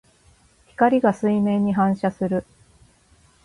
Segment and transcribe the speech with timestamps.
[0.77, 2.43] 光が水面に反射する。